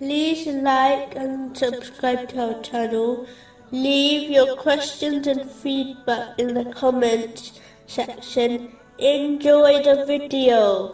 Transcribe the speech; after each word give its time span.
like 0.00 1.14
and 1.16 1.56
subscribe 1.56 2.28
to 2.30 2.54
our 2.54 2.62
channel. 2.62 3.26
Leave 3.70 4.30
your 4.30 4.56
questions 4.56 5.26
and 5.26 5.50
feedback 5.50 6.38
in 6.38 6.54
the 6.54 6.64
comments 6.72 7.60
section. 7.86 8.76
Enjoy 8.98 9.82
the 9.82 10.04
video. 10.06 10.92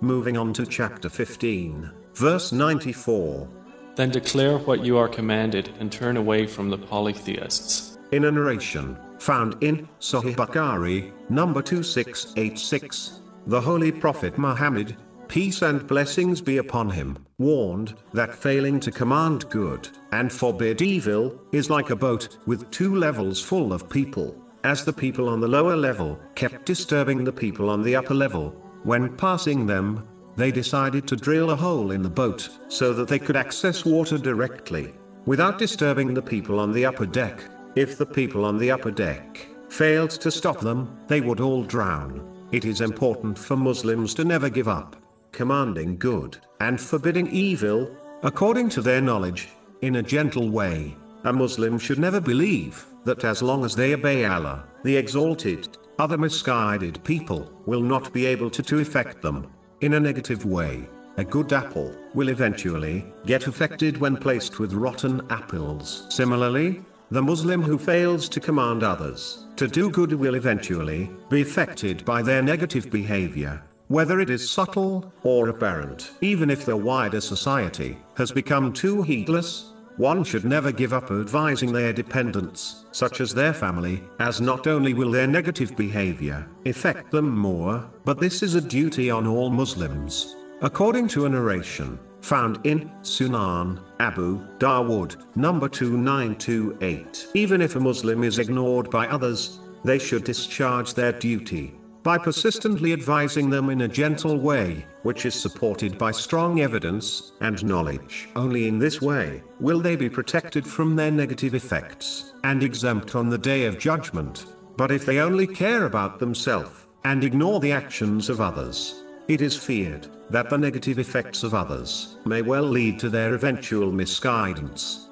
Moving 0.00 0.36
on 0.36 0.52
to 0.54 0.66
chapter 0.66 1.08
15, 1.08 1.90
verse 2.14 2.52
94. 2.52 3.48
Then 3.96 4.10
declare 4.10 4.58
what 4.58 4.84
you 4.84 4.96
are 4.96 5.08
commanded 5.08 5.70
and 5.78 5.90
turn 5.90 6.16
away 6.16 6.46
from 6.46 6.70
the 6.70 6.78
polytheists. 6.78 7.98
In 8.12 8.24
a 8.24 8.30
narration 8.30 8.98
found 9.18 9.62
in 9.62 9.88
Sahih 10.00 10.34
Bukhari, 10.34 11.12
number 11.28 11.62
2686, 11.62 13.20
the 13.46 13.60
Holy 13.60 13.92
Prophet 13.92 14.38
Muhammad, 14.38 14.96
peace 15.30 15.62
and 15.62 15.86
blessings 15.86 16.40
be 16.40 16.56
upon 16.56 16.90
him, 16.90 17.16
warned 17.38 17.94
that 18.12 18.34
failing 18.34 18.80
to 18.80 18.90
command 18.90 19.48
good 19.48 19.88
and 20.10 20.32
forbid 20.32 20.82
evil 20.82 21.40
is 21.52 21.70
like 21.70 21.90
a 21.90 21.96
boat 21.96 22.36
with 22.46 22.68
two 22.72 22.96
levels 22.96 23.40
full 23.40 23.72
of 23.72 23.88
people, 23.88 24.36
as 24.64 24.84
the 24.84 24.92
people 24.92 25.28
on 25.28 25.38
the 25.38 25.46
lower 25.46 25.76
level 25.76 26.18
kept 26.34 26.66
disturbing 26.66 27.22
the 27.22 27.32
people 27.32 27.70
on 27.70 27.80
the 27.80 27.94
upper 27.94 28.12
level. 28.12 28.50
When 28.82 29.16
passing 29.16 29.66
them, 29.66 30.04
they 30.34 30.50
decided 30.50 31.06
to 31.06 31.16
drill 31.16 31.50
a 31.52 31.56
hole 31.56 31.92
in 31.92 32.02
the 32.02 32.10
boat 32.10 32.48
so 32.66 32.92
that 32.94 33.06
they 33.06 33.20
could 33.20 33.36
access 33.36 33.84
water 33.84 34.18
directly, 34.18 34.92
without 35.26 35.58
disturbing 35.58 36.12
the 36.12 36.22
people 36.22 36.58
on 36.58 36.72
the 36.72 36.84
upper 36.84 37.06
deck. 37.06 37.40
If 37.76 37.96
the 37.96 38.06
people 38.06 38.44
on 38.44 38.58
the 38.58 38.72
upper 38.72 38.90
deck 38.90 39.46
failed 39.68 40.10
to 40.10 40.32
stop 40.32 40.58
them, 40.58 40.98
they 41.06 41.20
would 41.20 41.38
all 41.38 41.62
drown. 41.62 42.48
It 42.50 42.64
is 42.64 42.80
important 42.80 43.38
for 43.38 43.54
Muslims 43.54 44.12
to 44.14 44.24
never 44.24 44.50
give 44.50 44.66
up, 44.66 44.96
commanding 45.32 45.96
good 45.96 46.38
and 46.60 46.80
forbidding 46.80 47.28
evil, 47.28 47.90
according 48.22 48.68
to 48.70 48.82
their 48.82 49.00
knowledge, 49.00 49.48
in 49.82 49.96
a 49.96 50.02
gentle 50.02 50.50
way. 50.50 50.96
A 51.24 51.32
Muslim 51.32 51.78
should 51.78 51.98
never 51.98 52.20
believe 52.20 52.86
that 53.04 53.24
as 53.24 53.42
long 53.42 53.64
as 53.64 53.74
they 53.74 53.94
obey 53.94 54.24
Allah, 54.24 54.64
the 54.84 54.96
Exalted, 54.96 55.76
other 55.98 56.16
misguided 56.16 57.02
people 57.04 57.50
will 57.66 57.82
not 57.82 58.12
be 58.12 58.26
able 58.26 58.50
to 58.50 58.62
to 58.62 58.78
affect 58.80 59.20
them 59.22 59.46
in 59.80 59.94
a 59.94 60.00
negative 60.00 60.44
way. 60.44 60.88
A 61.16 61.24
good 61.24 61.52
apple 61.52 61.94
will 62.14 62.28
eventually 62.28 63.04
get 63.26 63.46
affected 63.46 63.98
when 63.98 64.16
placed 64.16 64.58
with 64.58 64.72
rotten 64.72 65.20
apples. 65.30 66.06
Similarly, 66.08 66.82
the 67.10 67.20
Muslim 67.20 67.60
who 67.60 67.76
fails 67.76 68.28
to 68.28 68.40
command 68.40 68.82
others 68.82 69.46
to 69.56 69.66
do 69.66 69.90
good 69.90 70.12
will 70.12 70.36
eventually 70.36 71.10
be 71.28 71.42
affected 71.42 72.04
by 72.04 72.22
their 72.22 72.40
negative 72.40 72.90
behavior, 72.90 73.62
whether 73.90 74.20
it 74.20 74.30
is 74.30 74.48
subtle 74.48 75.12
or 75.24 75.48
apparent. 75.48 76.12
Even 76.20 76.48
if 76.48 76.64
the 76.64 76.76
wider 76.76 77.20
society 77.20 77.98
has 78.16 78.30
become 78.30 78.72
too 78.72 79.02
heedless, 79.02 79.72
one 79.96 80.22
should 80.22 80.44
never 80.44 80.70
give 80.70 80.92
up 80.92 81.10
advising 81.10 81.72
their 81.72 81.92
dependents, 81.92 82.84
such 82.92 83.20
as 83.20 83.34
their 83.34 83.52
family, 83.52 84.00
as 84.20 84.40
not 84.40 84.68
only 84.68 84.94
will 84.94 85.10
their 85.10 85.26
negative 85.26 85.76
behavior 85.76 86.48
affect 86.66 87.10
them 87.10 87.36
more, 87.36 87.84
but 88.04 88.20
this 88.20 88.44
is 88.44 88.54
a 88.54 88.60
duty 88.60 89.10
on 89.10 89.26
all 89.26 89.50
Muslims. 89.50 90.36
According 90.62 91.08
to 91.08 91.26
a 91.26 91.28
narration, 91.28 91.98
found 92.20 92.64
in 92.64 92.88
Sunan, 93.02 93.80
Abu 93.98 94.38
Dawood, 94.58 95.16
number 95.34 95.68
2928. 95.68 97.26
Even 97.34 97.60
if 97.60 97.74
a 97.74 97.80
Muslim 97.80 98.22
is 98.22 98.38
ignored 98.38 98.88
by 98.88 99.08
others, 99.08 99.58
they 99.84 99.98
should 99.98 100.22
discharge 100.22 100.94
their 100.94 101.12
duty 101.12 101.79
by 102.02 102.16
persistently 102.16 102.92
advising 102.92 103.50
them 103.50 103.70
in 103.70 103.82
a 103.82 103.88
gentle 103.88 104.38
way, 104.38 104.86
which 105.02 105.26
is 105.26 105.34
supported 105.34 105.98
by 105.98 106.10
strong 106.10 106.60
evidence 106.60 107.32
and 107.40 107.64
knowledge. 107.64 108.28
Only 108.36 108.68
in 108.68 108.78
this 108.78 109.02
way 109.02 109.42
will 109.58 109.80
they 109.80 109.96
be 109.96 110.08
protected 110.08 110.66
from 110.66 110.96
their 110.96 111.10
negative 111.10 111.54
effects 111.54 112.32
and 112.44 112.62
exempt 112.62 113.14
on 113.14 113.28
the 113.28 113.38
day 113.38 113.66
of 113.66 113.78
judgment. 113.78 114.46
But 114.76 114.90
if 114.90 115.04
they 115.04 115.18
only 115.18 115.46
care 115.46 115.84
about 115.84 116.18
themselves 116.18 116.86
and 117.04 117.22
ignore 117.22 117.60
the 117.60 117.72
actions 117.72 118.30
of 118.30 118.40
others, 118.40 119.02
it 119.28 119.42
is 119.42 119.56
feared 119.56 120.08
that 120.30 120.48
the 120.48 120.58
negative 120.58 120.98
effects 120.98 121.42
of 121.42 121.54
others 121.54 122.16
may 122.24 122.40
well 122.40 122.62
lead 122.62 122.98
to 123.00 123.10
their 123.10 123.34
eventual 123.34 123.92
misguidance. 123.92 125.09